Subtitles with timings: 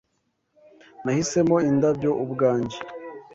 [1.03, 2.77] Nahisemo indabyo ubwanjye.